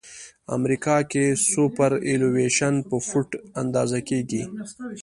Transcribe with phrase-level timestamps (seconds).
[0.57, 3.29] امریکا کې سوپرایلیویشن په فوټ
[3.61, 4.43] اندازه کیږي